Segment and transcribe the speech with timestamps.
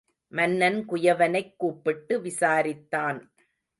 [0.27, 3.19] மன்னன் குயவனைக் கூப்பிட்டு விசாரித்தான்.